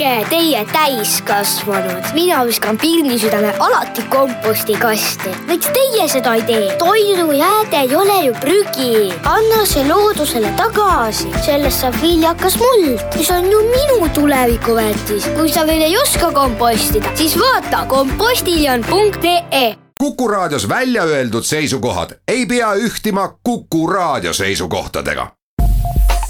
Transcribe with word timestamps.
olge 0.00 0.26
teie 0.30 0.64
täiskasvanud. 0.72 2.04
mina 2.12 2.46
viskan 2.46 2.78
pirnisüdame 2.78 3.54
alati 3.58 4.02
kompostikasti. 4.02 5.30
miks 5.46 5.66
teie 5.66 6.08
seda 6.08 6.34
ei 6.34 6.42
tee? 6.42 6.76
toidujääde 6.78 7.76
ei 7.76 7.96
ole 7.96 8.24
ju 8.24 8.34
prügi. 8.34 9.12
anna 9.24 9.66
see 9.66 9.88
loodusele 9.88 10.52
tagasi, 10.56 11.28
sellest 11.44 11.80
saab 11.80 11.94
viljakas 12.02 12.56
muld, 12.58 13.00
mis 13.16 13.30
on 13.30 13.50
ju 13.50 13.58
minu 13.58 14.08
tulevikuväärtis. 14.14 15.28
kui 15.36 15.52
sa 15.52 15.66
veel 15.66 15.82
ei 15.82 15.96
oska 15.98 16.32
kompostida, 16.32 17.10
siis 17.14 17.38
vaata 17.38 17.84
kompostiljon.ee 17.86 19.76
Kuku 19.98 20.28
Raadios 20.28 20.68
välja 20.68 21.02
öeldud 21.02 21.44
seisukohad 21.44 22.10
ei 22.28 22.46
pea 22.46 22.74
ühtima 22.74 23.28
Kuku 23.42 23.86
Raadio 23.86 24.32
seisukohtadega. 24.32 25.26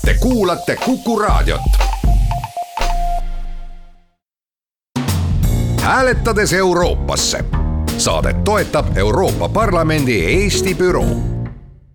Te 0.05 0.15
kuulate 0.15 0.77
Kuku 0.77 1.19
Raadiot. 1.19 1.90
Hääletades 5.81 6.53
Euroopasse. 6.53 7.45
saadet 7.97 8.45
toetab 8.45 8.97
Euroopa 8.97 9.49
Parlamendi 9.49 10.25
Eesti 10.25 10.75
büroo 10.75 11.30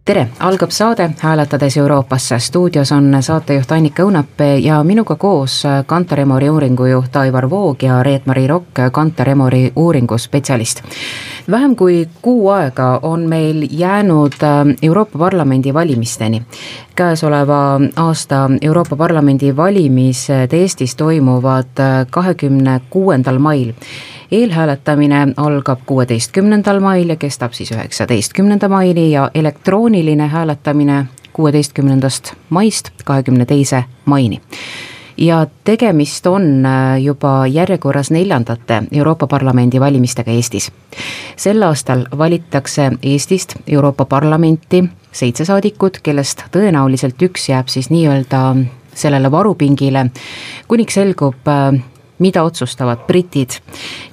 tere, 0.06 0.28
algab 0.40 0.70
saade 0.70 1.10
Hääletades 1.20 1.78
Euroopasse, 1.78 2.40
stuudios 2.40 2.92
on 2.92 3.18
saatejuht 3.20 3.72
Annika 3.72 4.04
Õunap 4.04 4.44
ja 4.62 4.84
minuga 4.84 5.16
koos 5.16 5.64
Kantar 5.86 6.20
Emori 6.22 6.50
uuringujuht 6.50 7.16
Aivar 7.16 7.50
Voog 7.50 7.84
ja 7.84 8.04
Reet-Mari 8.04 8.48
Rokk, 8.48 8.84
Kantar 8.92 9.30
Emori 9.30 9.72
uuringuspetsialist. 9.76 10.84
vähem 11.52 11.76
kui 11.76 12.10
kuu 12.22 12.50
aega 12.50 13.00
on 13.02 13.22
meil 13.30 13.68
jäänud 13.72 14.34
äh, 14.44 14.76
Euroopa 14.82 15.20
Parlamendi 15.20 15.74
valimisteni. 15.74 16.42
käesoleva 16.96 17.80
aasta 17.96 18.50
Euroopa 18.62 18.96
Parlamendi 18.96 19.56
valimised 19.56 20.54
Eestis 20.54 20.96
toimuvad 20.96 21.80
äh, 21.80 22.08
kahekümne 22.12 22.82
kuuendal 22.90 23.40
mail 23.40 23.74
eelhääletamine 24.32 25.28
algab 25.38 25.80
kuueteistkümnendal 25.86 26.80
mail 26.80 27.10
ja 27.10 27.16
kestab 27.16 27.54
siis 27.54 27.72
üheksateistkümnenda 27.72 28.70
maini 28.70 29.12
ja 29.12 29.32
elektrooniline 29.34 30.28
hääletamine 30.28 31.06
kuueteistkümnendast 31.34 32.34
maist 32.50 32.90
kahekümne 33.06 33.46
teise 33.46 33.84
maini 34.06 34.42
ja 35.18 35.48
tegemist 35.64 36.28
on 36.28 36.66
äh, 36.66 37.02
juba 37.04 37.48
järjekorras 37.48 38.12
neljandate 38.12 38.84
Euroopa 38.92 39.28
Parlamendi 39.28 39.80
valimistega 39.80 40.32
Eestis. 40.32 40.72
sel 41.36 41.64
aastal 41.64 42.06
valitakse 42.18 42.92
Eestist 43.04 43.56
Euroopa 43.68 44.06
Parlamenti 44.06 44.84
seitse 45.12 45.46
saadikut, 45.46 46.00
kellest 46.04 46.44
tõenäoliselt 46.52 47.22
üks 47.22 47.50
jääb 47.50 47.68
siis 47.68 47.90
nii-öelda 47.90 48.56
sellele 48.96 49.32
varupingile, 49.32 50.06
kuniks 50.68 50.94
selgub 50.94 51.48
äh, 51.48 51.82
mida 52.20 52.44
otsustavad 52.44 52.98
britid. 53.08 53.50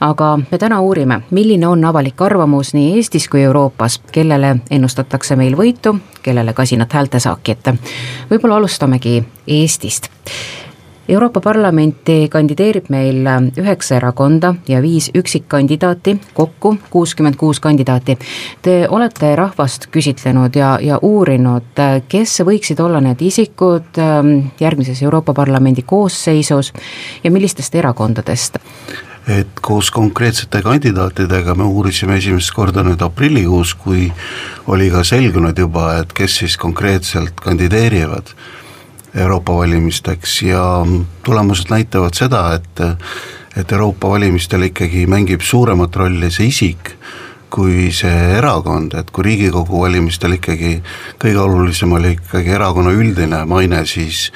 aga 0.00 0.39
me 0.50 0.58
täna 0.58 0.81
uurime, 0.81 1.20
milline 1.31 1.67
on 1.67 1.84
avalik 1.84 2.22
arvamus 2.22 2.75
nii 2.75 2.97
Eestis 2.97 3.28
kui 3.28 3.42
Euroopas, 3.42 4.00
kellele 4.12 4.56
ennustatakse 4.70 5.36
meil 5.36 5.56
võitu, 5.56 5.97
kellele 6.23 6.53
kasinat 6.53 6.92
häältesaaki 6.92 7.53
ette. 7.53 7.75
võib-olla 8.30 8.56
alustamegi 8.56 9.25
Eestist 9.47 10.11
Euroopa 11.08 11.41
Parlamenti 11.41 12.28
kandideerib 12.31 12.86
meil 12.95 13.27
üheksa 13.58 13.97
erakonda 13.97 14.55
ja 14.69 14.83
viis 14.83 15.11
üksikkandidaati, 15.19 16.14
kokku 16.34 16.77
kuuskümmend 16.91 17.36
kuus 17.36 17.61
kandidaati. 17.61 18.17
Te 18.62 18.77
olete 18.89 19.34
rahvast 19.36 19.89
küsitlenud 19.91 20.55
ja, 20.55 20.77
ja 20.83 21.00
uurinud, 21.03 21.83
kes 22.08 22.36
võiksid 22.47 22.80
olla 22.84 23.00
need 23.03 23.23
isikud 23.23 23.98
ähm, 23.98 24.53
järgmises 24.61 25.03
Euroopa 25.03 25.34
Parlamendi 25.34 25.83
koosseisus 25.83 26.73
ja 27.25 27.30
millistest 27.30 27.75
erakondadest? 27.75 28.62
et 29.28 29.61
koos 29.62 29.91
konkreetsete 29.95 30.62
kandidaatidega 30.62 31.55
me 31.55 31.62
uurisime 31.62 32.17
esimest 32.19 32.50
korda 32.55 32.83
nüüd 32.83 33.03
aprillikuus, 33.06 33.77
kui 33.78 34.08
oli 34.67 34.89
ka 34.91 35.05
selgunud 35.06 35.58
juba, 35.58 35.92
et 36.01 36.11
kes 36.12 36.41
siis 36.42 36.57
konkreetselt 36.58 37.39
kandideerivad 37.39 38.35
Euroopa 39.14 39.55
valimisteks 39.56 40.42
ja 40.42 40.86
tulemused 41.23 41.70
näitavad 41.70 42.14
seda, 42.14 42.55
et 42.55 42.80
et 43.56 43.73
Euroopa 43.73 44.08
valimistel 44.08 44.62
ikkagi 44.62 45.06
mängib 45.06 45.42
suuremat 45.45 45.96
rolli 45.96 46.30
see 46.33 46.48
isik, 46.48 46.95
kui 47.52 47.90
see 47.92 48.36
erakond, 48.39 48.95
et 48.96 49.11
kui 49.12 49.27
Riigikogu 49.27 49.83
valimistel 49.83 50.39
ikkagi 50.39 50.78
kõige 51.20 51.42
olulisem 51.42 51.92
oli 51.92 52.14
ikkagi 52.17 52.55
erakonna 52.56 52.95
üldine 52.96 53.42
maine, 53.45 53.84
siis 53.86 54.30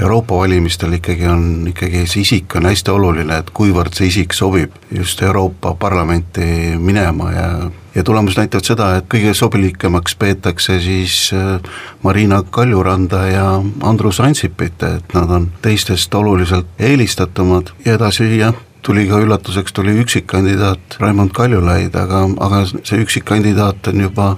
Euroopa 0.00 0.38
valimistel 0.38 0.96
ikkagi 0.96 1.26
on, 1.28 1.44
ikkagi 1.68 2.06
see 2.06 2.24
isik 2.24 2.56
on 2.56 2.70
hästi 2.70 2.94
oluline, 2.94 3.42
et 3.42 3.52
kuivõrd 3.52 3.92
see 3.96 4.08
isik 4.08 4.32
sobib 4.36 4.72
just 4.94 5.20
Euroopa 5.22 5.74
Parlamenti 5.74 6.78
minema 6.78 7.32
ja 7.34 7.48
ja 7.94 8.04
tulemused 8.04 8.38
näitavad 8.38 8.66
seda, 8.66 8.88
et 8.96 9.06
kõige 9.10 9.34
sobilikemaks 9.34 10.14
peetakse 10.18 10.78
siis 10.80 11.30
äh, 11.34 11.58
Marina 12.02 12.42
Kaljuranda 12.42 13.24
ja 13.26 13.46
Andrus 13.82 14.20
Ansipit, 14.20 14.82
et 14.82 15.14
nad 15.14 15.30
on 15.30 15.50
teistest 15.62 16.14
oluliselt 16.14 16.66
eelistatumad. 16.78 17.72
Ja 17.84 17.96
edasi 17.98 18.28
jah, 18.38 18.54
tuli 18.82 19.06
ka 19.08 19.18
üllatuseks, 19.20 19.72
tuli 19.72 19.96
üksikkandidaat 20.02 21.00
Raimond 21.00 21.34
Kaljulaid, 21.36 21.96
aga, 21.96 22.24
aga 22.40 22.64
see 22.70 23.02
üksikkandidaat 23.02 23.90
on 23.92 24.06
juba 24.06 24.30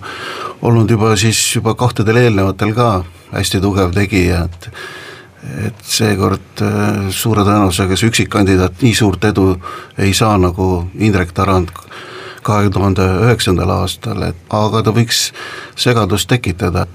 olnud 0.63 0.91
juba 0.91 1.15
siis 1.17 1.39
juba 1.57 1.75
kahtedel 1.75 2.23
eelnevatel 2.23 2.75
ka 2.75 2.91
hästi 3.33 3.61
tugev 3.61 3.95
tegija, 3.97 4.45
et 4.47 4.71
et 5.67 5.79
seekord 5.83 6.61
äh, 6.63 7.09
suure 7.11 7.43
tõenäosusega 7.43 7.97
see 7.99 8.13
üksikkandidaat 8.13 8.85
nii 8.85 8.95
suurt 8.95 9.25
edu 9.27 9.49
ei 9.99 10.13
saa, 10.15 10.37
nagu 10.39 10.69
Indrek 11.03 11.33
Tarand 11.35 11.73
kahe 12.43 12.71
tuhande 12.71 13.07
üheksandal 13.27 13.71
aastal, 13.81 14.23
et 14.29 14.37
aga 14.51 14.83
ta 14.83 14.95
võiks 14.95 15.31
segadust 15.77 16.29
tekitada. 16.31 16.87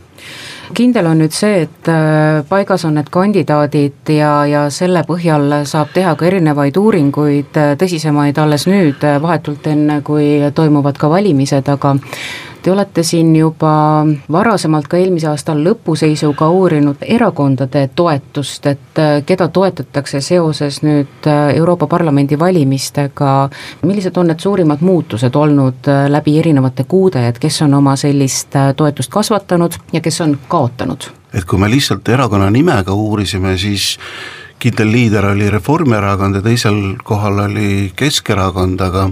Kindel 0.75 1.07
on 1.07 1.21
nüüd 1.21 1.31
see, 1.31 1.61
et 1.63 1.87
äh, 1.87 2.41
paigas 2.49 2.83
on 2.83 2.97
need 2.99 3.07
kandidaadid 3.11 4.11
ja, 4.11 4.31
ja 4.49 4.65
selle 4.73 5.05
põhjal 5.07 5.61
saab 5.69 5.93
teha 5.95 6.11
ka 6.19 6.27
erinevaid 6.27 6.75
uuringuid, 6.75 7.55
äh, 7.55 7.75
tõsisemaid 7.79 8.39
alles 8.43 8.67
nüüd, 8.67 9.05
vahetult 9.23 9.69
enne, 9.71 10.01
kui 10.03 10.27
toimuvad 10.55 10.99
ka 10.99 11.09
valimised, 11.13 11.71
aga 11.71 11.95
Te 12.67 12.71
olete 12.71 13.03
siin 13.03 13.29
juba 13.35 14.03
varasemalt 14.31 14.89
ka 14.91 14.97
eelmise 14.99 15.29
aasta 15.29 15.53
lõpuseisuga 15.55 16.49
uurinud 16.51 17.05
erakondade 17.15 17.85
toetust, 17.95 18.65
et 18.67 18.99
äh, 18.99 19.21
keda 19.23 19.47
toetatakse 19.55 20.19
seoses 20.19 20.81
nüüd 20.83 21.29
äh, 21.31 21.53
Euroopa 21.55 21.87
Parlamendi 21.87 22.35
valimistega, 22.39 23.29
millised 23.87 24.19
on 24.19 24.27
need 24.27 24.43
suurimad 24.43 24.83
muutused 24.83 25.39
olnud 25.39 25.87
äh, 25.87 26.09
läbi 26.11 26.33
erinevate 26.41 26.83
kuude, 26.83 27.23
et 27.29 27.39
kes 27.39 27.61
on 27.63 27.77
oma 27.79 27.95
sellist 27.95 28.59
toetust 28.75 29.15
kasvatanud 29.15 29.79
ja 29.95 30.03
kes 30.03 30.19
on 30.27 30.35
kaotanud? 30.51 31.07
et 31.31 31.47
kui 31.47 31.63
me 31.63 31.71
lihtsalt 31.71 32.11
erakonna 32.11 32.51
nimega 32.51 32.91
uurisime, 32.91 33.55
siis 33.57 33.93
kindel 34.59 34.91
liider 34.91 35.31
oli 35.31 35.47
Reformierakond 35.55 36.41
ja 36.41 36.43
teisel 36.43 36.83
kohal 37.07 37.45
oli 37.47 37.93
Keskerakond, 37.95 38.83
aga 38.91 39.07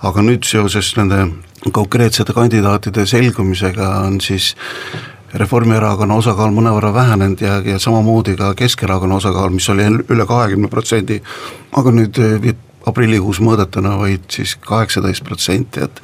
aga 0.00 0.24
nüüd 0.24 0.48
seoses 0.48 0.94
nende 0.96 1.26
konkreetsete 1.72 2.32
kandidaatide 2.32 3.06
selgumisega 3.06 3.88
on 4.06 4.20
siis 4.20 4.54
Reformierakonna 5.34 6.14
osakaal 6.18 6.50
mõnevõrra 6.50 6.90
vähenenud 6.94 7.42
ja, 7.44 7.60
ja 7.62 7.78
samamoodi 7.78 8.34
ka 8.36 8.54
Keskerakonna 8.58 9.20
osakaal, 9.20 9.52
mis 9.54 9.68
oli 9.70 9.86
üle 10.10 10.26
kahekümne 10.26 10.68
protsendi, 10.72 11.20
aga 11.78 11.92
nüüd 11.94 12.18
aprillikuus 12.86 13.38
mõõdetuna 13.44 13.96
vaid 14.00 14.24
siis 14.32 14.56
kaheksateist 14.64 15.24
protsenti, 15.24 15.84
et 15.84 16.00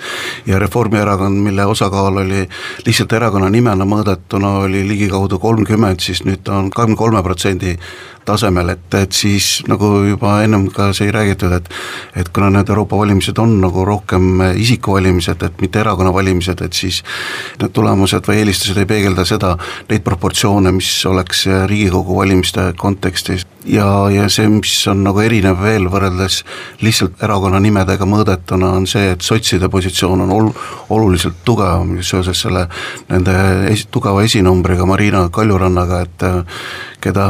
ja 0.46 0.60
Reformierakond, 0.62 1.40
mille 1.42 1.64
osakaal 1.66 2.20
oli 2.22 2.44
lihtsalt 2.86 3.16
erakonna 3.16 3.48
nimena 3.50 3.88
mõõdetuna 3.88 4.52
oli 4.66 4.84
ligikaudu 4.88 5.40
kolmkümmend, 5.42 6.04
siis 6.04 6.22
nüüd 6.28 6.44
ta 6.44 6.60
on 6.60 6.70
kahekümne 6.70 7.00
kolme 7.00 7.22
protsendi 7.26 7.76
tasemel, 8.26 8.74
et, 8.74 8.94
et 8.98 9.12
siis 9.12 9.62
nagu 9.70 9.88
juba 10.08 10.40
ennem 10.44 10.68
ka 10.74 10.90
sai 10.96 11.12
räägitud, 11.14 11.52
et 11.56 11.70
et 12.16 12.28
kuna 12.34 12.50
need 12.50 12.68
Euroopa 12.68 12.98
valimised 12.98 13.38
on 13.38 13.58
nagu 13.60 13.84
rohkem 13.84 14.40
isikuvalimised, 14.56 15.42
et 15.42 15.60
mitte 15.60 15.80
erakonna 15.80 16.12
valimised, 16.14 16.62
et 16.64 16.72
siis 16.72 17.02
need 17.60 17.74
tulemused 17.76 18.26
või 18.28 18.40
eelistused 18.42 18.78
ei 18.80 18.88
peegelda 18.88 19.24
seda, 19.28 19.56
neid 19.90 20.04
proportsioone, 20.06 20.72
mis 20.72 20.90
oleks 21.06 21.46
Riigikogu 21.66 22.16
valimiste 22.16 22.72
kontekstis. 22.76 23.46
Ja, 23.66 23.86
ja 24.14 24.28
see, 24.30 24.46
mis 24.48 24.72
on 24.86 25.02
nagu 25.02 25.18
erinev 25.24 25.58
veel 25.58 25.88
võrreldes 25.90 26.42
lihtsalt 26.86 27.22
erakonna 27.26 27.58
nimedega 27.62 28.06
mõõdetuna, 28.06 28.70
on 28.78 28.86
see, 28.86 29.10
et 29.16 29.26
sotside 29.26 29.68
positsioon 29.72 30.22
on 30.22 30.34
ol-, 30.36 30.52
oluliselt 30.94 31.42
tugevam 31.44 31.96
seoses 32.06 32.44
selle 32.46 32.66
nende 33.10 33.34
esi-, 33.72 33.88
tugeva 33.90 34.22
esinumbriga 34.22 34.86
Marina 34.86 35.26
Kaljurannaga, 35.34 36.00
et 36.06 36.26
keda 37.04 37.26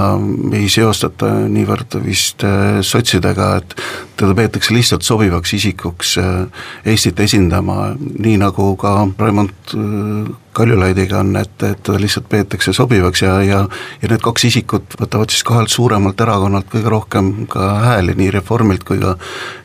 ei 0.56 0.68
seostata 0.72 1.32
niivõrd 1.50 1.98
vist 2.04 2.44
äh, 2.46 2.80
sotsidega, 2.86 3.50
et 3.60 3.76
teda 4.16 4.34
peetakse 4.38 4.74
lihtsalt 4.74 5.06
sobivaks 5.06 5.56
isikuks 5.58 6.16
äh, 6.22 6.64
Eestit 6.92 7.20
esindama, 7.20 7.94
nii 7.98 8.36
nagu 8.42 8.72
ka 8.80 8.98
Raimond 9.18 9.74
äh, 9.74 10.34
Kaljulaidiga 10.56 11.20
on, 11.20 11.34
et, 11.36 11.54
et 11.62 11.82
teda 11.84 12.00
lihtsalt 12.00 12.28
peetakse 12.32 12.72
sobivaks 12.76 13.22
ja, 13.22 13.36
ja 13.44 13.60
ja 14.02 14.10
need 14.10 14.22
kaks 14.24 14.46
isikut 14.48 14.96
võtavad 15.00 15.32
siis 15.32 15.44
kahelt 15.46 15.72
suuremalt 15.72 16.20
erakonnalt 16.20 16.68
kõige 16.72 16.90
rohkem 16.92 17.32
ka 17.50 17.68
hääli, 17.84 18.14
nii 18.18 18.30
Reformilt 18.34 18.84
kui 18.86 19.00
ka 19.02 19.16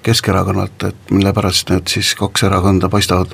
Keskerakonnalt, 0.05 0.83
et 0.89 1.11
mille 1.13 1.33
pärast 1.33 1.69
need 1.69 1.91
siis 1.91 2.13
kaks 2.17 2.43
erakonda 2.47 2.89
paistavad 2.89 3.33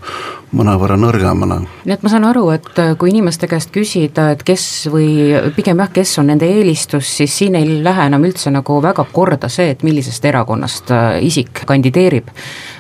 mõnevõrra 0.58 0.98
nõrgemana. 1.00 1.60
nii 1.86 1.96
et 1.96 2.04
ma 2.04 2.12
saan 2.12 2.28
aru, 2.28 2.48
et 2.56 2.82
kui 3.00 3.12
inimeste 3.12 3.50
käest 3.52 3.72
küsida, 3.76 4.30
et 4.36 4.44
kes 4.48 4.88
või 4.92 5.10
pigem 5.56 5.84
jah, 5.84 5.92
kes 5.94 6.18
on 6.22 6.32
nende 6.32 6.48
eelistus, 6.50 7.10
siis 7.20 7.36
siin 7.42 7.56
ei 7.60 7.82
lähe 7.84 8.08
enam 8.12 8.26
üldse 8.28 8.52
nagu 8.54 8.82
väga 8.84 9.06
korda 9.12 9.50
see, 9.52 9.70
et 9.76 9.86
millisest 9.88 10.26
erakonnast 10.26 10.92
äh, 10.92 11.20
isik 11.26 11.64
kandideerib, 11.68 12.32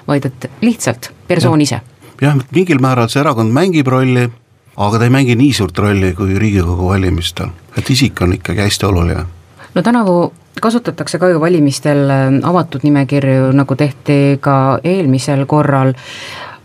vaid 0.08 0.28
et 0.30 0.50
lihtsalt 0.62 1.12
persoon 1.28 1.62
ja. 1.62 1.70
ise 1.70 1.82
jah, 2.22 2.38
mingil 2.52 2.82
määral 2.84 3.10
see 3.12 3.22
erakond 3.22 3.54
mängib 3.54 3.88
rolli, 3.92 4.28
aga 4.78 5.00
ta 5.00 5.08
ei 5.08 5.14
mängi 5.14 5.36
nii 5.36 5.54
suurt 5.54 5.78
rolli 5.78 6.14
kui 6.14 6.40
Riigikogu 6.40 6.90
valimistel, 6.90 7.50
et 7.78 7.90
isik 7.90 8.22
on 8.22 8.34
ikkagi 8.34 8.62
hästi 8.62 8.86
oluline. 8.86 9.26
no 9.76 9.82
tänavu 9.82 10.34
kasutatakse 10.62 11.20
ka 11.20 11.30
ju 11.30 11.42
valimistel 11.42 12.10
äh, 12.10 12.26
avatud 12.44 12.84
nimekirju, 12.84 13.52
nagu 13.54 13.76
tehti 13.76 14.38
ka 14.42 14.80
eelmisel 14.84 15.46
korral, 15.46 15.94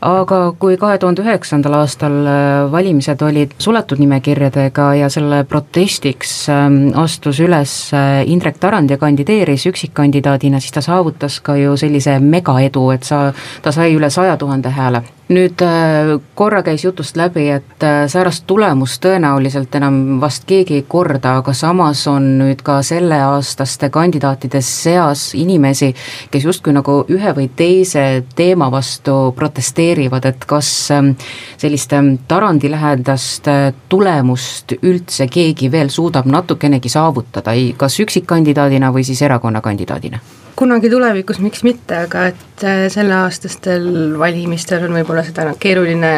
aga 0.03 0.39
kui 0.59 0.77
kahe 0.81 0.99
tuhande 0.99 1.23
üheksandal 1.23 1.77
aastal 1.79 2.15
äh, 2.27 2.73
valimised 2.73 3.23
olid 3.23 3.55
suletud 3.63 4.03
nimekirjadega 4.03 4.89
ja 4.99 5.09
selle 5.13 5.43
protestiks 5.49 6.35
ähm, 6.51 6.91
astus 6.99 7.41
üles 7.43 7.75
äh, 7.95 8.23
Indrek 8.27 8.59
Tarand 8.63 8.91
ja 8.91 8.99
kandideeris 8.99 9.67
üksikkandidaadina, 9.71 10.61
siis 10.61 10.75
ta 10.75 10.83
saavutas 10.85 11.39
ka 11.41 11.57
ju 11.57 11.77
sellise 11.79 12.19
megaedu, 12.19 12.89
et 12.95 13.07
sa, 13.07 13.29
ta 13.63 13.73
sai 13.73 13.93
üle 13.95 14.11
saja 14.11 14.37
tuhande 14.37 14.75
hääle. 14.75 15.05
Nüüd 15.33 15.63
äh, 15.65 16.17
korra 16.37 16.65
käis 16.67 16.83
jutust 16.85 17.17
läbi, 17.17 17.47
et 17.55 17.87
säärast 18.11 18.45
tulemust 18.47 19.01
tõenäoliselt 19.05 19.73
enam 19.79 20.19
vast 20.21 20.45
keegi 20.51 20.81
ei 20.81 20.85
korda, 20.89 21.39
aga 21.41 21.55
samas 21.57 22.03
on 22.11 22.27
nüüd 22.41 22.61
ka 22.67 22.81
selleaastaste 22.85 23.89
kandidaatide 23.95 24.61
seas 24.67 25.31
inimesi, 25.39 25.93
kes 26.31 26.45
justkui 26.51 26.75
nagu 26.75 26.99
ühe 27.09 27.33
või 27.39 27.49
teise 27.57 28.25
teema 28.37 28.69
vastu 28.75 29.33
protesteerivad, 29.39 29.92
et 30.29 30.45
kas 30.49 30.91
ähm, 30.91 31.15
sellist 31.61 31.93
ähm, 31.93 32.15
Tarandi 32.29 32.71
lähedast 32.71 33.49
äh, 33.49 33.73
tulemust 33.89 34.77
üldse 34.83 35.27
keegi 35.29 35.71
veel 35.73 35.91
suudab 35.91 36.27
natukenegi 36.27 36.89
saavutada, 36.89 37.55
kas 37.77 37.99
üksikkandidaadina 38.01 38.93
või 38.93 39.05
siis 39.05 39.23
erakonna 39.23 39.61
kandidaadina? 39.61 40.21
kunagi 40.57 40.91
tulevikus, 40.91 41.39
miks 41.41 41.63
mitte, 41.65 42.05
aga 42.07 42.27
et 42.31 42.65
äh, 42.65 42.87
selleaastastel 42.93 44.19
valimistel 44.19 44.85
on 44.87 44.97
võib-olla 44.99 45.25
seda 45.27 45.47
noh, 45.49 45.57
keeruline 45.59 46.13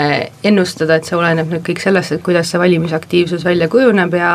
ennustada, 0.44 0.98
et 0.98 1.08
see 1.08 1.16
oleneb 1.16 1.52
nüüd 1.52 1.62
kõik 1.64 1.80
sellest, 1.80 2.16
et 2.16 2.24
kuidas 2.24 2.50
see 2.50 2.60
valimisaktiivsus 2.60 3.44
välja 3.46 3.70
kujuneb 3.72 4.16
ja 4.18 4.34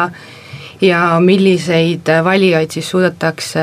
ja 0.81 1.19
milliseid 1.19 2.07
valijaid 2.24 2.71
siis 2.71 2.89
suudetakse 2.89 3.59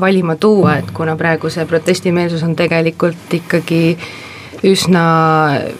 valima 0.00 0.36
tuua, 0.36 0.78
et 0.80 0.90
kuna 0.96 1.16
praegu 1.16 1.50
see 1.52 1.66
protestimeelsus 1.68 2.42
on 2.42 2.56
tegelikult 2.56 3.34
ikkagi 3.36 3.98
üsna 4.66 5.04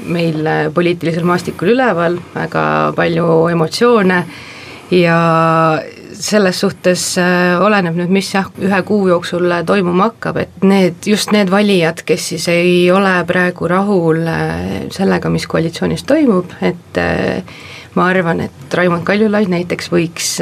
meil 0.08 0.46
poliitilisel 0.74 1.26
maastikul 1.28 1.74
üleval, 1.74 2.20
väga 2.34 2.64
palju 2.96 3.26
emotsioone. 3.52 4.24
Ja 4.90 5.16
selles 6.20 6.60
suhtes 6.60 7.02
äh, 7.18 7.56
oleneb 7.62 7.96
nüüd, 7.98 8.12
mis 8.12 8.28
jah, 8.34 8.48
ühe 8.60 8.80
kuu 8.86 9.08
jooksul 9.08 9.50
toimuma 9.66 10.10
hakkab, 10.10 10.40
et 10.42 10.64
need, 10.66 11.00
just 11.06 11.32
need 11.34 11.50
valijad, 11.52 12.02
kes 12.06 12.30
siis 12.32 12.46
ei 12.52 12.90
ole 12.92 13.12
praegu 13.28 13.68
rahul 13.70 14.22
äh, 14.28 14.68
sellega, 14.94 15.32
mis 15.32 15.48
koalitsioonis 15.50 16.04
toimub, 16.08 16.52
et 16.66 17.00
äh, 17.00 17.42
ma 17.96 18.10
arvan, 18.12 18.44
et 18.46 18.76
Raimond 18.76 19.06
Kaljulaid 19.06 19.50
näiteks 19.50 19.90
võiks 19.92 20.36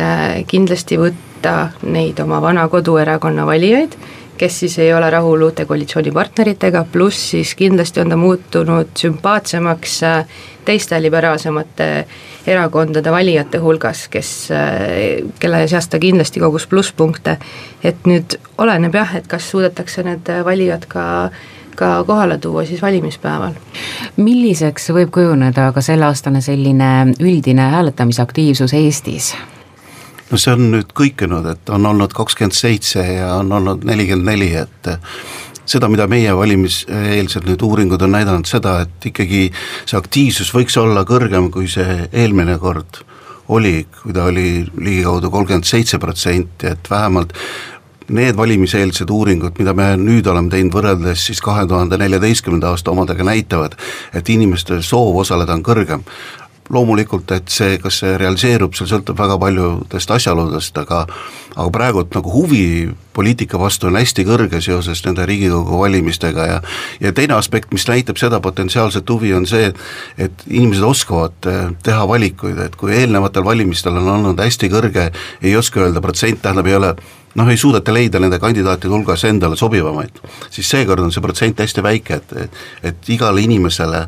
kindlasti 0.50 0.98
võtta 1.00 1.54
neid 1.86 2.18
oma 2.20 2.42
vana 2.44 2.66
koduerakonna 2.68 3.46
valijaid, 3.48 3.94
kes 4.38 4.60
siis 4.60 4.78
ei 4.78 4.92
ole 4.94 5.10
rahul 5.10 5.42
uute 5.42 5.64
koalitsioonipartneritega, 5.66 6.84
pluss 6.92 7.30
siis 7.30 7.54
kindlasti 7.58 8.00
on 8.00 8.08
ta 8.08 8.16
muutunud 8.16 8.94
sümpaatsemaks 8.98 10.00
teiste 10.64 11.02
liberaalsemate 11.02 12.06
erakondade 12.46 13.12
valijate 13.12 13.58
hulgas, 13.58 14.06
kes, 14.08 14.32
kelle 15.40 15.62
seas 15.68 15.88
ta 15.88 15.98
kindlasti 15.98 16.40
kogus 16.40 16.66
plusspunkte, 16.66 17.38
et 17.84 18.08
nüüd 18.08 18.38
oleneb 18.58 18.94
jah, 18.94 19.14
et 19.16 19.26
kas 19.28 19.50
suudetakse 19.50 20.04
need 20.06 20.32
valijad 20.44 20.88
ka 20.88 21.06
ka 21.78 22.04
kohale 22.06 22.38
tuua 22.38 22.64
siis 22.64 22.82
valimispäeval. 22.82 23.52
milliseks 24.16 24.90
võib 24.90 25.12
kujuneda 25.14 25.70
ka 25.72 25.80
selleaastane 25.80 26.40
selline 26.42 26.88
üldine 27.20 27.70
hääletamisaktiivsus 27.74 28.74
Eestis? 28.74 29.36
No 30.30 30.40
see 30.40 30.54
on 30.54 30.70
nüüd 30.74 30.94
kõikunud, 30.96 31.46
et 31.54 31.70
on 31.72 31.86
olnud 31.88 32.14
kakskümmend 32.16 32.56
seitse 32.56 33.04
ja 33.04 33.34
on 33.38 33.52
olnud 33.58 33.86
nelikümmend 33.88 34.28
neli, 34.28 34.50
et 34.60 34.90
seda, 35.68 35.88
mida 35.92 36.08
meie 36.10 36.32
valimiseelsed 36.36 37.48
nüüd 37.48 37.62
uuringud 37.64 38.02
on 38.04 38.14
näidanud 38.16 38.48
seda, 38.48 38.80
et 38.84 39.10
ikkagi 39.10 39.48
see 39.84 39.98
aktiivsus 39.98 40.52
võiks 40.56 40.76
olla 40.80 41.04
kõrgem, 41.08 41.50
kui 41.52 41.68
see 41.70 42.08
eelmine 42.12 42.58
kord 42.60 43.02
oli, 43.54 43.86
kui 44.02 44.12
ta 44.12 44.28
oli 44.28 44.62
ligikaudu 44.76 45.30
kolmkümmend 45.32 45.68
seitse 45.68 46.00
protsenti, 46.00 46.72
et 46.74 46.90
vähemalt 46.90 47.32
need 48.08 48.36
valimiseelsed 48.36 49.10
uuringud, 49.12 49.58
mida 49.60 49.74
me 49.76 49.90
nüüd 50.00 50.28
oleme 50.32 50.48
teinud 50.52 50.72
võrreldes 50.72 51.26
siis 51.28 51.42
kahe 51.44 51.66
tuhande 51.68 51.98
neljateistkümnenda 52.00 52.70
aasta 52.72 52.92
omadega, 52.94 53.24
näitavad, 53.24 53.76
et 54.16 54.28
inimeste 54.32 54.80
soov 54.84 55.20
osaleda 55.24 55.56
on 55.56 55.64
kõrgem 55.64 56.04
loomulikult, 56.70 57.30
et 57.32 57.48
see, 57.52 57.78
kas 57.82 58.00
see 58.02 58.16
realiseerub, 58.20 58.74
see 58.76 58.88
sõltub 58.88 59.18
väga 59.18 59.38
paljudest 59.40 60.10
asjaoludest, 60.18 60.78
aga 60.84 61.04
aga 61.58 61.70
praegu 61.74 62.04
nagu 62.14 62.30
huvi 62.30 62.64
poliitika 63.16 63.58
vastu 63.58 63.88
on 63.88 63.96
hästi 63.98 64.22
kõrge 64.28 64.60
seoses 64.62 65.00
nende 65.06 65.24
Riigikogu 65.26 65.80
valimistega 65.80 66.46
ja 66.46 66.58
ja 67.00 67.12
teine 67.12 67.34
aspekt, 67.34 67.72
mis 67.72 67.86
näitab 67.88 68.20
seda 68.20 68.40
potentsiaalset 68.44 69.10
huvi, 69.10 69.32
on 69.34 69.46
see, 69.46 69.72
et 70.18 70.44
inimesed 70.46 70.84
oskavad 70.86 71.48
eh, 71.50 71.62
teha 71.82 72.08
valikuid, 72.08 72.58
et 72.62 72.76
kui 72.76 72.94
eelnevatel 72.94 73.44
valimistel 73.44 73.96
on 73.98 74.12
olnud 74.18 74.40
hästi 74.44 74.70
kõrge, 74.72 75.08
ei 75.42 75.56
oska 75.56 75.82
öelda 75.86 76.04
protsent, 76.04 76.42
tähendab, 76.42 76.68
ei 76.68 76.78
ole 76.78 76.94
noh, 77.38 77.48
ei 77.48 77.56
suudeta 77.56 77.94
leida 77.94 78.20
nende 78.22 78.38
kandidaatide 78.42 78.92
hulgas 78.92 79.24
endale 79.28 79.56
sobivamaid, 79.56 80.20
siis 80.50 80.68
seekord 80.70 81.02
on 81.02 81.14
see 81.14 81.24
protsent 81.24 81.64
hästi 81.64 81.82
väike, 81.84 82.20
et 82.20 82.92
et 82.92 83.10
igale 83.14 83.42
inimesele 83.42 84.06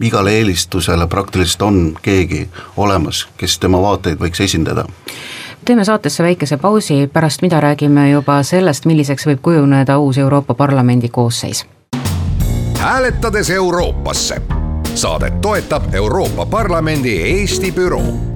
igale 0.00 0.32
eelistusele 0.38 1.06
praktiliselt 1.06 1.62
on 1.62 1.96
keegi 2.02 2.48
olemas, 2.76 3.28
kes 3.36 3.58
tema 3.58 3.82
vaateid 3.82 4.20
võiks 4.20 4.44
esindada 4.44 4.84
teeme 5.66 5.84
saatesse 5.84 6.22
väikese 6.22 6.56
pausi, 6.56 7.10
pärast 7.12 7.42
mida 7.42 7.60
räägime 7.60 8.10
juba 8.10 8.42
sellest, 8.42 8.84
milliseks 8.86 9.26
võib 9.26 9.40
kujuneda 9.42 9.98
uus 9.98 10.18
Euroopa 10.18 10.54
Parlamendi 10.54 11.08
koosseis. 11.08 11.66
hääletades 12.78 13.50
Euroopasse. 13.50 14.42
saadet 14.94 15.40
toetab 15.40 15.94
Euroopa 15.94 16.46
Parlamendi 16.46 17.22
Eesti 17.22 17.72
büroo 17.72 18.35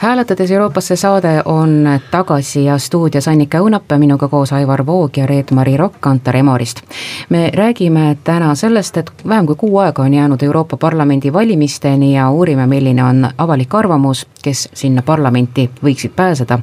hääletades 0.00 0.50
Euroopasse 0.50 0.96
saade 0.96 1.42
on 1.44 1.88
tagasi 2.10 2.64
ja 2.64 2.78
stuudios 2.78 3.28
Annika 3.28 3.58
Õunap, 3.58 3.84
minuga 3.98 4.28
koos 4.28 4.52
Aivar 4.52 4.86
Voog 4.86 5.16
ja 5.16 5.26
Reet-Mari 5.26 5.76
Rokk 5.76 6.00
Kantar 6.00 6.36
Emorist. 6.36 6.80
me 7.28 7.50
räägime 7.54 8.16
täna 8.24 8.54
sellest, 8.54 8.96
et 8.96 9.12
vähem 9.28 9.46
kui 9.46 9.56
kuu 9.56 9.78
aega 9.78 10.02
on 10.02 10.14
jäänud 10.14 10.42
Euroopa 10.42 10.76
Parlamendi 10.76 11.32
valimisteni 11.32 12.14
ja 12.14 12.30
uurime, 12.30 12.66
milline 12.66 13.04
on 13.04 13.28
avalik 13.38 13.74
arvamus, 13.74 14.26
kes 14.42 14.68
sinna 14.74 15.02
parlamenti 15.02 15.70
võiksid 15.84 16.16
pääseda. 16.16 16.58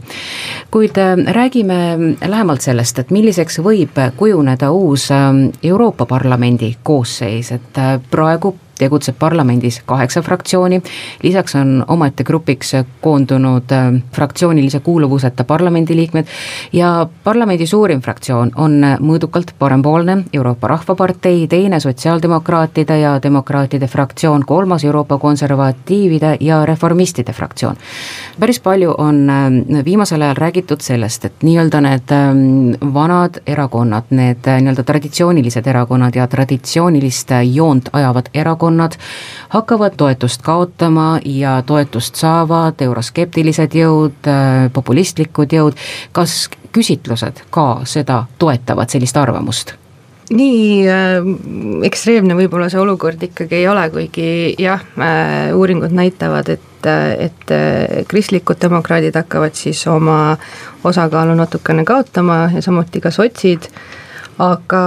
kuid 0.71 0.97
äh, 0.97 1.33
räägime 1.33 1.97
lähemalt 2.27 2.61
sellest, 2.61 2.99
et 2.99 3.11
milliseks 3.11 3.59
võib 3.59 4.01
kujuneda 4.17 4.71
uus 4.71 5.11
äh, 5.11 5.17
Euroopa 5.63 6.05
Parlamendi 6.05 6.75
koosseis, 6.83 7.51
et 7.51 7.77
äh, 7.77 8.01
praegu 8.11 8.57
tegutseb 8.79 9.15
parlamendis 9.19 9.81
kaheksa 9.85 10.21
fraktsiooni, 10.21 10.81
lisaks 11.23 11.55
on 11.55 11.83
omaette 11.87 12.23
grupiks 12.23 12.75
koondunud 13.01 13.71
äh, 13.71 14.01
fraktsioonilise 14.13 14.79
kuuluvuseta 14.79 15.43
parlamendiliikmed 15.43 16.27
ja 16.73 17.07
parlamendi 17.23 17.67
suurim 17.67 18.01
fraktsioon 18.01 18.51
on 18.55 18.79
mõõdukalt 18.99 19.53
parempoolne 19.59 20.17
Euroopa 20.33 20.67
Rahvapartei, 20.67 21.47
teine 21.47 21.79
sotsiaaldemokraatide 21.79 22.99
ja 22.99 23.19
demokraatide 23.23 23.87
fraktsioon, 23.87 24.45
kolmas 24.45 24.83
Euroopa 24.83 25.17
konservatiivide 25.17 26.37
ja 26.39 26.65
reformistide 26.65 27.33
fraktsioon. 27.33 27.75
päris 28.39 28.59
palju 28.59 28.93
on 28.97 29.29
äh, 29.29 29.85
viimasel 29.85 30.21
ajal 30.21 30.35
räägitud 30.35 30.81
sellest, 30.81 31.25
et 31.25 31.43
nii-öelda 31.43 31.81
need 31.81 32.11
ähm, 32.11 32.93
vanad 32.93 33.41
erakonnad, 33.47 34.03
need 34.09 34.47
äh, 34.47 34.61
nii-öelda 34.61 34.83
traditsioonilised 34.83 35.67
erakonnad 35.67 36.15
ja 36.15 36.27
traditsioonilist 36.27 37.31
joont 37.53 37.89
ajavad 37.93 38.29
erakonnad, 38.33 38.66
erakonnad 38.67 38.91
hakkavad 39.49 39.93
toetust 39.97 40.41
kaotama 40.41 41.19
ja 41.25 41.63
toetust 41.65 42.15
saavad 42.15 42.81
euroskeptilised 42.81 43.73
jõud, 43.73 44.27
populistlikud 44.73 45.53
jõud, 45.53 45.75
kas 46.11 46.49
küsitlused 46.71 47.47
ka 47.49 47.81
seda 47.85 48.25
toetavad, 48.37 48.89
sellist 48.89 49.17
arvamust? 49.17 49.75
nii 50.27 50.83
äh, 50.91 51.23
ekstreemne 51.87 52.35
võib-olla 52.35 52.65
see 52.67 52.81
olukord 52.83 53.21
ikkagi 53.23 53.61
ei 53.61 53.67
ole, 53.71 53.85
kuigi 53.89 54.55
jah 54.59 54.81
äh,, 54.99 55.53
uuringud 55.55 55.93
näitavad, 55.95 56.49
et, 56.51 56.89
et 57.23 57.53
äh, 57.55 58.03
kristlikud 58.11 58.59
demokraadid 58.59 59.15
hakkavad 59.15 59.55
siis 59.55 59.85
oma 59.87 60.35
osakaalu 60.83 61.37
natukene 61.39 61.87
kaotama 61.87 62.49
ja 62.51 62.61
samuti 62.61 62.99
ka 62.99 63.11
sotsid, 63.15 63.69
aga 64.37 64.81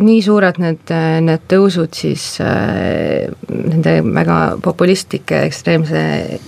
nii 0.00 0.20
suured 0.24 0.60
need, 0.62 0.92
need 1.26 1.48
tõusud 1.50 1.92
siis 1.96 2.26
äh, 2.40 3.28
nende 3.52 3.98
väga 4.06 4.38
populistlike 4.64 5.42
ekstreemse, 5.48 6.04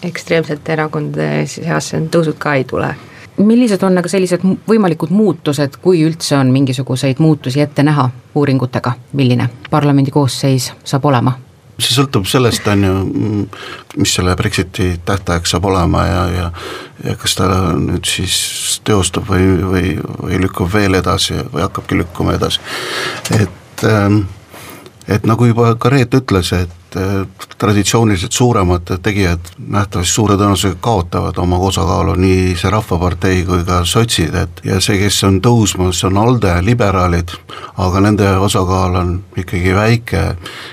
ekstreemsete 0.09 0.77
erakondade 0.77 1.45
seas, 1.51 1.93
tõusud 2.11 2.41
ka 2.41 2.57
ei 2.61 2.65
tule 2.69 2.95
millised 3.39 3.83
on 3.83 3.99
aga 3.99 4.11
sellised 4.11 4.45
võimalikud 4.69 5.11
muutused, 5.11 5.81
kui 5.83 6.05
üldse 6.07 6.37
on 6.39 6.53
mingisuguseid 6.55 7.19
muutusi 7.19 7.65
ette 7.65 7.83
näha 7.83 8.07
uuringutega, 8.35 8.95
milline 9.13 9.49
parlamendi 9.71 10.15
koosseis 10.15 10.73
saab 10.85 11.11
olema? 11.11 11.35
See 11.79 11.97
sõltub 11.97 12.27
sellest, 12.29 12.67
on 12.71 12.85
ju, 12.87 12.95
mis 13.99 14.15
selle 14.15 14.37
Brexiti 14.39 14.95
tähtajaks 15.07 15.55
saab 15.55 15.71
olema 15.71 16.07
ja, 16.07 16.23
ja 16.31 16.51
ja 17.05 17.17
kas 17.21 17.35
ta 17.37 17.49
nüüd 17.77 18.07
siis 18.09 18.81
teostub 18.87 19.27
või, 19.29 19.49
või, 19.61 19.91
või 19.99 20.39
lükkub 20.45 20.71
veel 20.73 20.95
edasi 21.01 21.37
või 21.53 21.65
hakkabki 21.67 21.99
lükkuma 21.99 22.39
edasi, 22.39 22.63
et 23.35 23.85
ähm, 23.89 24.23
et 25.09 25.27
nagu 25.29 25.47
juba 25.51 25.75
ka 25.77 25.91
Reet 25.93 26.15
ütles, 26.17 26.53
et 26.57 26.71
traditsiooniliselt 27.59 28.33
suuremad 28.33 28.95
tegijad 29.03 29.53
nähtavasti 29.59 30.13
suure 30.13 30.37
tõenäosusega 30.39 30.77
kaotavad 30.81 31.39
oma 31.43 31.59
osakaalu, 31.59 32.15
nii 32.21 32.55
see 32.59 32.71
Rahvapartei 32.71 33.45
kui 33.49 33.65
ka 33.67 33.83
sotsid, 33.89 34.35
et 34.35 34.63
ja 34.65 34.81
see, 34.85 34.99
kes 35.03 35.23
on 35.29 35.41
tõusmas, 35.45 36.03
on 36.09 36.19
ALDE, 36.23 36.57
liberaalid, 36.67 37.35
aga 37.83 38.05
nende 38.05 38.29
osakaal 38.37 39.01
on 39.01 39.17
ikkagi 39.37 39.75
väike. 39.75 40.25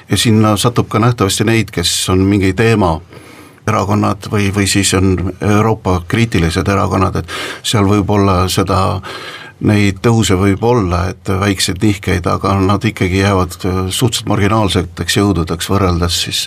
Ja 0.10 0.18
sinna 0.18 0.56
satub 0.58 0.90
ka 0.90 1.00
nähtavasti 1.00 1.48
neid, 1.48 1.74
kes 1.74 1.94
on 2.14 2.26
mingi 2.28 2.54
teema 2.54 2.98
erakonnad 3.68 4.28
või, 4.32 4.50
või 4.56 4.68
siis 4.68 4.94
on 4.98 5.34
Euroopa 5.42 6.02
kriitilised 6.08 6.68
erakonnad, 6.68 7.22
et 7.22 7.36
seal 7.64 7.88
võib 7.88 8.10
olla 8.10 8.44
seda 8.50 9.02
neid 9.68 10.00
tõuse 10.02 10.36
võib 10.40 10.64
olla, 10.66 11.04
et 11.12 11.30
väikseid 11.42 11.82
nihkeid, 11.84 12.28
aga 12.30 12.56
nad 12.62 12.86
ikkagi 12.88 13.22
jäävad 13.22 13.58
suhteliselt 13.62 14.30
marginaalseteks 14.32 15.18
jõududeks 15.18 15.70
võrreldes 15.70 16.18
siis 16.26 16.42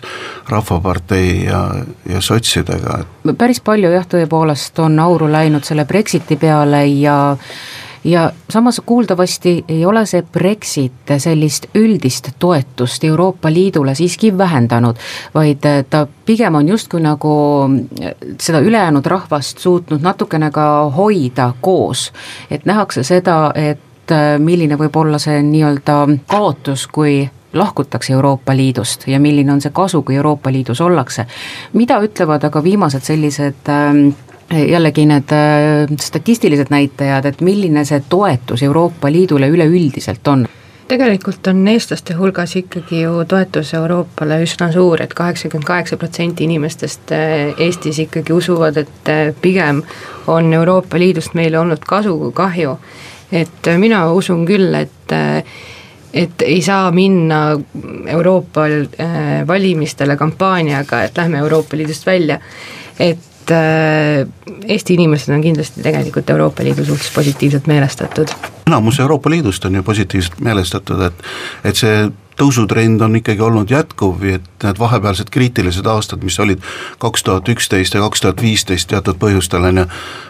Rahvapartei 0.50 1.44
ja, 1.44 1.62
ja 2.11 2.21
sotsidega. 2.25 3.04
päris 3.38 3.62
palju 3.64 3.92
jah, 3.94 4.06
tõepoolest 4.11 4.78
on 4.83 4.99
auru 4.99 5.30
läinud 5.30 5.64
selle 5.64 5.87
Brexiti 5.87 6.37
peale 6.37 6.85
ja 6.87 7.37
ja 8.04 8.32
samas 8.50 8.80
kuuldavasti 8.87 9.64
ei 9.68 9.87
ole 9.87 10.06
see 10.06 10.23
Brexit 10.23 11.12
sellist 11.18 11.66
üldist 11.75 12.28
toetust 12.38 13.04
Euroopa 13.04 13.52
Liidule 13.52 13.94
siiski 13.94 14.38
vähendanud, 14.38 14.96
vaid 15.34 15.64
ta 15.90 16.06
pigem 16.26 16.54
on 16.54 16.68
justkui 16.68 17.00
nagu 17.00 17.34
seda 18.40 18.61
ülejäänud 18.61 19.06
rahvast 19.06 19.58
suutnud 19.58 20.02
natukene 20.02 20.50
ka 20.50 20.90
hoida 20.96 21.52
koos. 21.61 22.12
et 22.50 22.64
nähakse 22.64 23.02
seda, 23.02 23.52
et 23.54 24.12
milline 24.38 24.76
võib 24.76 24.96
olla 24.96 25.18
see 25.18 25.42
nii-öelda 25.42 25.96
kaotus, 26.28 26.87
kui 26.87 27.30
lahkutakse 27.54 28.12
Euroopa 28.12 28.56
Liidust 28.56 29.08
ja 29.08 29.20
milline 29.20 29.52
on 29.52 29.61
see 29.61 29.70
kasu, 29.70 30.02
kui 30.02 30.16
Euroopa 30.16 30.52
Liidus 30.52 30.80
ollakse. 30.80 31.26
mida 31.73 32.00
ütlevad 32.02 32.44
aga 32.44 32.62
viimased 32.62 33.02
sellised 33.02 33.68
äh, 33.68 34.14
jällegi 34.58 35.06
need 35.06 35.32
äh, 35.32 35.96
statistilised 36.00 36.70
näitajad, 36.70 37.25
et 37.25 37.40
milline 37.40 37.84
see 37.84 38.02
toetus 38.08 38.62
Euroopa 38.62 39.12
Liidule 39.12 39.49
üleüldiselt 39.49 40.28
on? 40.28 40.46
tegelikult 40.88 41.46
on 41.49 41.62
eestlaste 41.68 42.14
hulgas 42.14 42.56
ikkagi 42.61 43.00
ju 43.02 43.23
toetus 43.28 43.73
Euroopale 43.75 44.37
üsna 44.44 44.68
suur 44.73 45.00
et, 45.00 45.11
et 45.11 45.14
kaheksakümmend 45.16 45.66
kaheksa 45.66 45.96
protsenti 45.96 46.44
inimestest 46.44 47.12
äh, 47.12 47.54
Eestis 47.58 47.99
ikkagi 48.04 48.32
usuvad, 48.32 48.76
et 48.76 49.08
äh, 49.08 49.34
pigem 49.42 49.82
on 50.26 50.52
Euroopa 50.52 50.99
Liidust 51.00 51.34
meile 51.34 51.58
olnud 51.58 51.87
kasu 51.87 52.18
kui 52.18 52.32
kahju. 52.32 52.78
et 53.32 53.73
mina 53.78 54.04
usun 54.12 54.44
küll, 54.46 54.75
et 54.75 55.12
et 56.14 56.42
ei 56.42 56.62
saa 56.62 56.90
minna 56.94 57.58
Euroopa 58.06 58.68
valimistele 59.46 60.16
kampaaniaga, 60.16 61.02
et 61.02 61.16
lähme 61.16 61.38
Euroopa 61.38 61.76
Liidust 61.76 62.06
välja, 62.06 62.38
et 63.00 63.33
et 63.44 63.50
äh, 63.50 64.28
Eesti 64.68 64.94
inimesed 64.94 65.34
on 65.34 65.42
kindlasti 65.44 65.82
tegelikult 65.84 66.30
Euroopa 66.30 66.64
Liidu 66.64 66.84
suhtes 66.84 67.10
positiivselt 67.14 67.66
meelestatud. 67.66 68.28
enamus 68.66 69.00
Euroopa 69.00 69.30
Liidust 69.30 69.64
on 69.64 69.74
ju 69.74 69.82
positiivselt 69.82 70.40
meelestatud, 70.40 71.00
et 71.00 71.24
et 71.64 71.76
see 71.76 72.08
tõusutrend 72.36 73.02
on 73.04 73.16
ikkagi 73.16 73.40
olnud 73.40 73.70
jätkuv, 73.70 74.24
et 74.26 74.64
need 74.64 74.78
vahepealsed 74.78 75.30
kriitilised 75.30 75.86
aastad, 75.86 76.24
mis 76.24 76.38
olid 76.40 76.64
kaks 76.98 77.22
tuhat 77.22 77.48
üksteist 77.48 77.94
ja 77.94 78.00
kaks 78.00 78.24
tuhat 78.24 78.42
viisteist 78.42 78.88
teatud 78.90 79.20
põhjustel, 79.20 79.68
on 79.68 79.84
ju, 79.84 79.86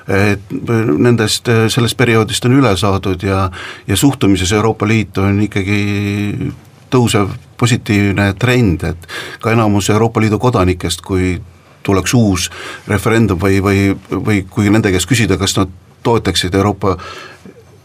et 0.09 0.53
nendest, 0.99 1.49
sellest 1.69 1.97
perioodist 1.97 2.45
on 2.45 2.59
üle 2.59 2.77
saadud 2.77 3.23
ja 3.23 3.49
ja 3.87 3.97
suhtumises 3.97 4.53
Euroopa 4.53 4.89
Liitu 4.89 5.23
on 5.23 5.41
ikkagi 5.47 6.53
tõusev 6.91 7.33
positiivne 7.57 8.35
trend, 8.39 8.85
et 8.85 9.09
ka 9.41 9.53
enamus 9.53 9.91
Euroopa 9.91 10.21
Liidu 10.21 10.39
kodanikest, 10.39 11.01
kui 11.01 11.39
tuleks 11.85 12.15
uus 12.19 12.49
referendum 12.89 13.41
või, 13.41 13.61
või, 13.65 13.87
või 14.11 14.43
kui 14.51 14.73
nende 14.73 14.93
käest 14.95 15.09
küsida, 15.11 15.39
kas 15.41 15.57
nad 15.59 15.73
toetaksid 16.05 16.55
Euroopa 16.55 16.97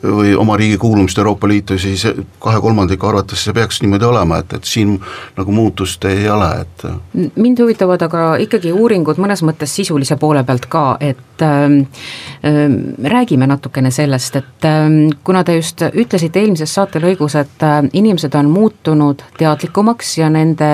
või 0.03 0.35
oma 0.35 0.57
riigi 0.57 0.77
kuulumist 0.77 1.17
Euroopa 1.17 1.47
Liitu, 1.47 1.77
siis 1.77 2.05
kahe 2.39 2.61
kolmandiku 2.61 3.07
arvates 3.07 3.43
see 3.43 3.53
peaks 3.53 3.81
niimoodi 3.81 4.05
olema, 4.05 4.39
et, 4.39 4.53
et 4.53 4.63
siin 4.63 4.95
nagu 5.37 5.51
muutust 5.51 6.05
ei 6.05 6.29
ole, 6.29 6.49
et 6.61 6.85
mind 7.35 7.59
huvitavad 7.59 8.01
aga 8.07 8.23
ikkagi 8.39 8.71
uuringud 8.71 9.19
mõnes 9.19 9.43
mõttes 9.43 9.73
sisulise 9.75 10.15
poole 10.19 10.43
pealt 10.47 10.69
ka, 10.71 10.83
et 10.99 11.43
ähm, 11.43 11.81
räägime 13.03 13.47
natukene 13.49 13.91
sellest, 13.91 14.39
et 14.39 14.69
ähm, 14.69 15.09
kuna 15.23 15.43
te 15.43 15.57
just 15.59 15.83
ütlesite 15.89 16.43
eelmises 16.43 16.73
saatelõigus, 16.79 17.35
et 17.39 17.67
äh, 17.67 17.81
inimesed 17.93 18.35
on 18.39 18.51
muutunud 18.53 19.25
teadlikumaks 19.37 20.17
ja 20.21 20.29
nende 20.31 20.71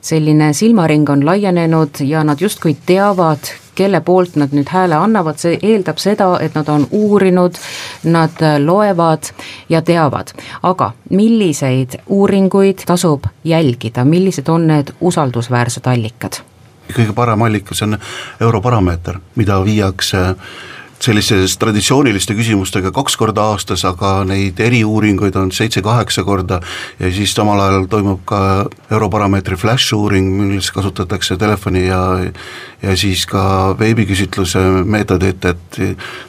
selline 0.00 0.52
silmaring 0.56 1.10
on 1.10 1.26
laienenud 1.26 2.00
ja 2.08 2.24
nad 2.24 2.40
justkui 2.40 2.76
teavad, 2.86 3.52
kelle 3.74 4.00
poolt 4.00 4.36
nad 4.36 4.54
nüüd 4.54 4.70
hääle 4.70 4.98
annavad, 4.98 5.38
see 5.38 5.58
eeldab 5.62 5.98
seda, 6.02 6.30
et 6.40 6.54
nad 6.54 6.68
on 6.68 6.86
uurinud, 6.90 7.58
nad 8.04 8.42
loevad 8.64 9.30
ja 9.68 9.82
teavad. 9.82 10.32
aga 10.62 10.92
milliseid 11.10 11.98
uuringuid 12.06 12.84
tasub 12.86 13.26
jälgida, 13.44 14.04
millised 14.04 14.48
on 14.48 14.66
need 14.66 14.94
usaldusväärsed 15.00 15.86
allikad? 15.86 16.42
kõige 16.92 17.12
parem 17.16 17.42
allikas 17.42 17.82
on 17.82 17.98
Europarameeter, 18.40 19.18
mida 19.36 19.64
viiakse 19.64 20.34
sellistes 21.04 21.58
traditsiooniliste 21.60 22.34
küsimustega 22.36 22.92
kaks 22.94 23.16
korda 23.20 23.48
aastas, 23.52 23.84
aga 23.88 24.22
neid 24.28 24.60
eriuuringuid 24.60 25.36
on 25.36 25.52
seitse-kaheksa 25.52 26.24
korda. 26.24 26.60
Ja 27.00 27.10
siis 27.12 27.34
samal 27.36 27.60
ajal 27.60 27.88
toimub 27.92 28.22
ka 28.28 28.40
Europarameetri 28.90 29.58
flash 29.60 29.94
uuring, 29.96 30.30
milles 30.38 30.70
kasutatakse 30.74 31.36
telefoni 31.40 31.86
ja 31.86 32.04
ja 32.84 32.96
siis 32.96 33.24
ka 33.26 33.74
veebiküsitluse 33.78 34.60
meetodit, 34.84 35.44
et 35.48 35.78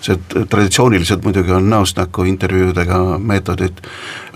see 0.01 0.15
traditsiooniliselt 0.49 1.25
muidugi 1.27 1.51
on 1.51 1.69
näost 1.69 1.99
näkku 1.99 2.23
intervjuudega 2.29 2.99
meetodid, 3.19 3.81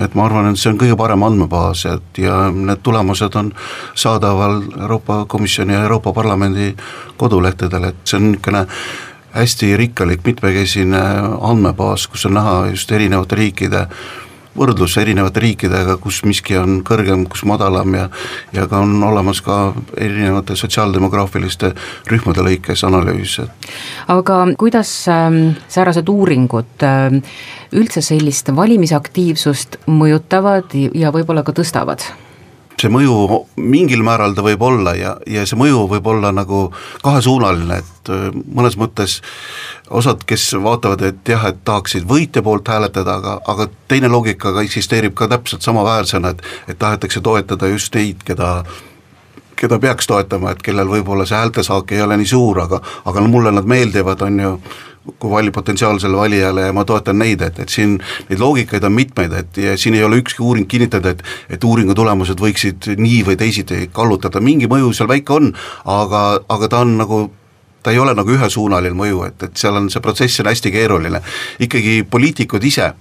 et 0.03 0.15
ma 0.15 0.25
arvan, 0.27 0.49
et 0.51 0.59
see 0.59 0.73
on 0.73 0.79
kõige 0.81 0.97
parem 0.99 1.23
andmebaas, 1.23 1.85
et 1.87 2.19
ja 2.19 2.41
need 2.51 2.83
tulemused 2.83 3.35
on 3.39 3.53
saadaval 3.95 4.61
Euroopa 4.81 5.23
Komisjoni 5.31 5.77
ja 5.77 5.85
Euroopa 5.87 6.13
Parlamendi 6.13 6.73
kodulehtedel, 7.17 7.91
et 7.91 8.03
see 8.03 8.19
on 8.19 8.33
niisugune 8.33 8.65
hästi 9.33 9.75
rikkalik 9.77 10.25
mitmekesine 10.25 11.03
andmebaas, 11.41 12.07
kus 12.07 12.25
on 12.25 12.33
näha 12.39 12.55
just 12.73 12.91
erinevate 12.91 13.35
riikide 13.35 13.87
võrdlus 14.59 14.95
erinevate 14.99 15.41
riikidega, 15.43 15.95
kus 16.01 16.21
miski 16.27 16.57
on 16.59 16.79
kõrgem, 16.87 17.25
kus 17.29 17.45
madalam 17.47 17.95
ja 17.95 18.07
ja 18.55 18.65
ka 18.69 18.81
on 18.83 18.97
olemas 19.05 19.41
ka 19.45 19.73
erinevate 19.97 20.57
sotsiaaldemograafiliste 20.59 21.73
rühmade 22.09 22.43
lõikes 22.45 22.83
analüüs. 22.87 23.39
aga 24.07 24.39
kuidas 24.57 24.91
äh, 25.07 25.29
säärased 25.67 26.09
uuringud 26.09 26.83
äh, 26.83 27.21
üldse 27.71 28.01
sellist 28.01 28.49
valimisaktiivsust 28.55 29.79
mõjutavad 29.87 30.73
ja 30.73 31.13
võib-olla 31.15 31.43
ka 31.43 31.53
tõstavad? 31.53 32.09
See 32.79 32.91
mõju 32.91 33.43
mingil 33.59 34.03
määral 34.05 34.35
ta 34.35 34.43
võib 34.45 34.61
olla 34.65 34.95
ja, 34.97 35.15
ja 35.27 35.45
see 35.47 35.59
mõju 35.59 35.85
võib 35.91 36.07
olla 36.11 36.31
nagu 36.35 36.67
kahesuunaline, 37.03 37.79
et 37.83 38.11
äh, 38.13 38.27
mõnes 38.33 38.77
mõttes 38.79 39.19
osad, 39.89 40.23
kes 40.29 40.51
vaatavad, 40.63 41.03
et 41.09 41.33
jah, 41.33 41.47
et 41.49 41.63
tahaksid 41.65 42.07
võitja 42.09 42.43
poolt 42.45 42.69
hääletada, 42.69 43.17
aga, 43.19 43.39
aga 43.49 43.69
teine 43.91 44.11
loogika 44.11 44.53
ka 44.55 44.65
eksisteerib 44.65 45.17
ka 45.17 45.29
täpselt 45.31 45.65
samaväärsena, 45.65 46.35
et 46.35 46.45
et 46.69 46.77
tahetakse 46.79 47.21
toetada 47.21 47.67
just 47.67 47.95
neid, 47.95 48.23
keda 48.25 48.63
keda 49.59 49.79
peaks 49.79 50.07
toetama, 50.09 50.53
et 50.53 50.61
kellel 50.65 50.89
võib-olla 50.89 51.25
see 51.27 51.37
häältesaak 51.37 51.91
ei 51.95 52.03
ole 52.05 52.17
nii 52.19 52.29
suur, 52.29 52.63
aga 52.65 52.81
aga 53.05 53.23
no 53.23 53.31
mulle 53.31 53.51
nad 53.55 53.67
meeldivad, 53.69 54.21
on 54.25 54.39
ju, 54.39 54.53
kui 55.19 55.31
vali 55.31 55.51
potentsiaalsele 55.51 56.17
valijale 56.17 56.67
ja 56.67 56.75
ma 56.75 56.85
toetan 56.85 57.19
neid, 57.19 57.41
et, 57.41 57.59
et 57.63 57.71
siin 57.71 57.97
neid 58.29 58.39
loogikaid 58.39 58.83
on 58.85 58.93
mitmeid, 58.93 59.33
et 59.33 59.59
ja 59.63 59.77
siin 59.79 59.97
ei 59.97 60.03
ole 60.05 60.19
ükski 60.21 60.43
uuring 60.45 60.67
kinnitada, 60.69 61.15
et 61.15 61.23
et 61.49 61.63
uuringu 61.63 61.95
tulemused 61.97 62.39
võiksid 62.39 62.93
nii 62.99 63.23
või 63.27 63.39
teisiti 63.39 63.89
kallutada, 63.93 64.41
mingi 64.43 64.69
mõju 64.71 64.93
seal 64.95 65.09
väike 65.11 65.35
on, 65.35 65.51
aga, 65.85 66.23
aga 66.49 66.71
ta 66.71 66.85
on 66.85 66.97
nagu 67.01 67.25
ta 67.83 67.91
ei 67.95 67.99
ole 67.99 68.13
nagu 68.13 68.31
ühesuunaline 68.35 68.95
mõju, 68.95 69.23
et, 69.29 69.43
et 69.47 69.59
seal 69.59 69.77
on, 69.79 69.87
see 69.89 70.03
protsess 70.03 70.41
on 70.43 70.49
hästi 70.51 70.71
keeruline. 70.71 71.21
ikkagi 71.63 72.03
poliitikud 72.11 72.63
ise 72.63 72.91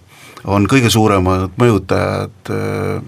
on 0.44 0.68
kõige 0.70 0.90
suuremad 0.92 1.56
mõjutajad 1.58 2.52
äh, 2.54 3.02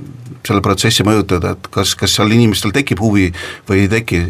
selle 0.47 0.63
protsessi 0.65 1.05
mõjutada, 1.07 1.55
et 1.55 1.71
kas, 1.73 1.95
kas 1.99 2.17
seal 2.17 2.33
inimestel 2.33 2.73
tekib 2.75 3.03
huvi 3.03 3.29
või 3.69 3.85
ei 3.85 3.91
teki 3.93 4.23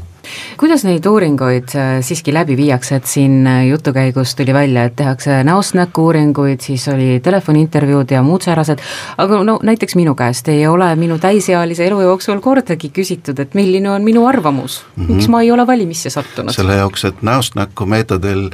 kuidas 0.61 0.85
neid 0.85 1.07
uuringuid 1.07 1.75
äh, 1.75 1.91
siiski 2.05 2.35
läbi 2.35 2.57
viiakse, 2.59 3.01
et 3.01 3.07
siin 3.11 3.47
äh, 3.47 3.67
jutu 3.69 3.93
käigus 3.97 4.35
tuli 4.39 4.55
välja, 4.55 4.85
et 4.89 4.97
tehakse 4.97 5.41
näost 5.47 5.75
näkku 5.79 6.09
uuringuid, 6.09 6.61
siis 6.65 6.89
oli 6.93 7.21
telefoniintervjuud 7.25 8.11
ja 8.11 8.23
muud 8.27 8.45
säärased, 8.47 8.83
aga 9.19 9.43
no 9.45 9.59
näiteks 9.63 9.97
minu 9.99 10.15
käest 10.19 10.49
ei 10.49 10.67
ole 10.67 10.91
minu 10.97 11.19
täisealise 11.19 11.87
elu 11.87 12.01
jooksul 12.07 12.41
kordagi 12.45 12.93
küsitud, 12.95 13.41
et 13.41 13.55
milline 13.59 13.91
on 13.91 14.05
minu 14.05 14.27
arvamus 14.27 14.83
mm, 14.83 15.05
-hmm. 15.05 15.15
miks 15.15 15.29
ma 15.29 15.43
ei 15.43 15.53
ole 15.53 15.67
valimisse 15.67 16.11
sattunud? 16.11 16.55
selle 16.55 16.77
jaoks, 16.81 17.05
et 17.05 17.23
näost 17.23 17.55
näkku 17.55 17.87
meetodil 17.87 18.51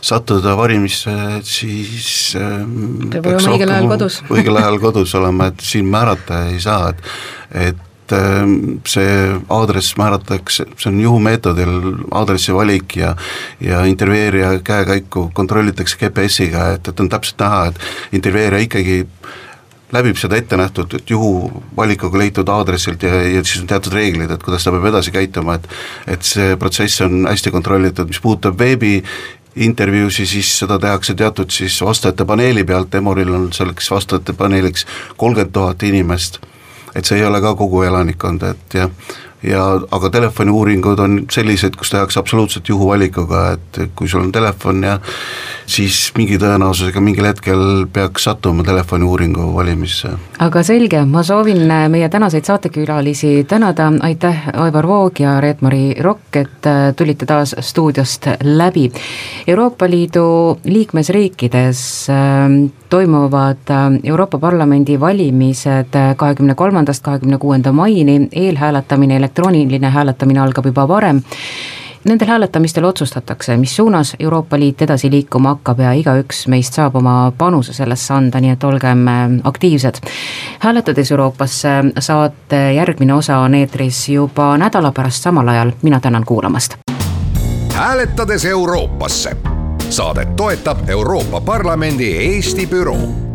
sattuda 0.00 0.56
valimisse, 0.56 1.10
siis 1.42 2.36
ähm, 2.36 3.10
peab 3.10 3.26
olema 3.26 3.54
õigel 3.56 3.76
ajal 3.76 3.88
kodus 3.88 4.22
õigel 4.30 4.56
ajal 4.62 4.80
kodus 4.86 5.14
olema, 5.14 5.50
et 5.50 5.60
siin 5.60 5.86
määrata 5.86 6.44
ei 6.48 6.60
saa, 6.60 6.88
et 6.90 7.02
et 7.50 7.89
et 8.10 8.18
ähm, 8.18 8.80
see 8.86 9.40
aadress 9.48 9.94
määratakse, 9.98 10.66
see 10.76 10.90
on 10.90 11.00
juhumeetodil 11.00 11.72
aadressi 12.10 12.54
valik 12.54 12.96
ja 12.96 13.14
ja 13.60 13.84
intervjueerija 13.84 14.58
käekäiku 14.64 15.30
kontrollitakse 15.34 15.96
GPS-iga, 16.00 16.72
et, 16.74 16.88
et 16.88 17.00
on 17.00 17.08
täpselt 17.08 17.40
näha, 17.40 17.66
et 17.66 17.80
intervjueerija 18.12 18.66
ikkagi 18.66 19.06
läbib 19.92 20.18
seda 20.18 20.38
ette 20.38 20.56
nähtud 20.56 20.94
juhuvalikuga 21.10 22.18
leitud 22.18 22.48
aadressilt 22.48 23.02
ja, 23.02 23.22
ja 23.22 23.42
siis 23.44 23.62
on 23.62 23.66
teatud 23.70 23.94
reeglid, 23.94 24.30
et 24.30 24.42
kuidas 24.42 24.64
ta 24.64 24.74
peab 24.74 24.86
edasi 24.92 25.14
käituma, 25.14 25.58
et 25.58 25.68
et 26.18 26.22
see 26.26 26.56
protsess 26.56 27.02
on 27.06 27.26
hästi 27.28 27.50
kontrollitud, 27.54 28.10
mis 28.10 28.22
puudutab 28.22 28.58
veebi 28.58 29.00
intervjuusi, 29.56 30.26
siis 30.26 30.52
seda 30.58 30.78
tehakse 30.78 31.14
teatud 31.14 31.50
siis 31.50 31.80
vastajate 31.82 32.24
paneeli 32.24 32.64
pealt, 32.64 32.94
Emoril 32.94 33.34
on 33.34 33.50
selleks 33.52 33.90
vastajate 33.90 34.32
paneeliks 34.32 34.86
kolmkümmend 35.16 35.52
tuhat 35.52 35.82
inimest 35.82 36.38
et 36.94 37.04
see 37.04 37.18
ei 37.18 37.24
ole 37.24 37.40
ka 37.40 37.54
kogu 37.54 37.82
elanikkond, 37.82 38.42
et 38.42 38.74
jah, 38.74 38.90
ja 39.42 39.64
aga 39.90 40.10
telefoniuuringud 40.10 40.98
on 41.00 41.18
sellised, 41.32 41.76
kus 41.78 41.90
tehakse 41.90 42.20
absoluutselt 42.20 42.68
juhuvalikuga, 42.68 43.44
et 43.56 43.80
kui 43.96 44.08
sul 44.08 44.24
on 44.24 44.32
telefon 44.32 44.82
ja 44.84 44.98
siis 45.70 46.10
mingi 46.18 46.38
tõenäosusega 46.40 47.00
mingil 47.04 47.28
hetkel 47.30 47.62
peaks 47.92 48.26
sattuma 48.28 48.64
telefoniuuringu 48.66 49.50
valimisse. 49.54 50.12
aga 50.38 50.62
selge, 50.66 51.04
ma 51.04 51.22
soovin 51.22 51.62
meie 51.88 52.08
tänaseid 52.08 52.44
saatekülalisi 52.44 53.44
tänada, 53.48 53.92
aitäh, 54.00 54.48
Aivar 54.54 54.86
Voog 54.86 55.20
ja 55.20 55.40
Reet-Mari 55.40 55.94
Rokk, 56.02 56.36
et 56.36 56.66
äh, 56.66 56.94
tulite 56.96 57.26
taas 57.26 57.54
stuudiost 57.60 58.26
läbi. 58.44 58.90
Euroopa 59.46 59.90
Liidu 59.90 60.58
liikmesriikides 60.64 62.08
ähm, 62.10 62.70
toimuvad 62.90 63.70
äh, 63.70 64.00
Euroopa 64.04 64.38
Parlamendi 64.38 65.00
valimised 65.00 65.94
äh, 65.94 66.16
kahekümne 66.16 66.54
kolmandast 66.54 67.04
kahekümne 67.04 67.38
kuuenda 67.38 67.72
maini, 67.72 68.28
eelhääletamine 68.32 69.20
elektrooniline 69.30 69.90
hääletamine 69.90 70.40
algab 70.40 70.66
juba 70.66 70.88
varem. 70.88 71.22
Nendel 72.04 72.28
hääletamistel 72.28 72.84
otsustatakse, 72.84 73.56
mis 73.56 73.76
suunas 73.76 74.16
Euroopa 74.18 74.58
Liit 74.58 74.82
edasi 74.82 75.10
liikuma 75.10 75.48
hakkab 75.48 75.80
ja 75.80 75.92
igaüks 75.92 76.46
meist 76.48 76.74
saab 76.74 76.96
oma 76.96 77.32
panuse 77.38 77.72
sellesse 77.76 78.14
anda, 78.14 78.40
nii 78.40 78.54
et 78.54 78.64
olgem 78.64 79.08
äh, 79.08 79.28
aktiivsed. 79.44 80.00
hääletades 80.58 81.10
Euroopasse 81.10 81.68
saate 81.98 82.72
järgmine 82.72 83.14
osa 83.14 83.38
on 83.38 83.54
eetris 83.54 84.08
juba 84.08 84.56
nädala 84.58 84.92
pärast 84.92 85.22
samal 85.22 85.48
ajal, 85.48 85.72
mina 85.82 86.00
tänan 86.00 86.24
kuulamast. 86.24 86.78
hääletades 87.74 88.44
Euroopasse 88.44 89.36
saadet 89.90 90.36
toetab 90.36 90.88
Euroopa 90.88 91.40
Parlamendi 91.40 92.16
Eesti 92.16 92.66
büroo 92.66 93.29